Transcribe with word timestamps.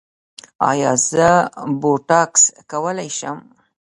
ایا 0.69 0.91
زه 1.09 1.29
بوټاکس 1.81 2.43
کولی 2.71 3.09
شم؟ 3.17 3.37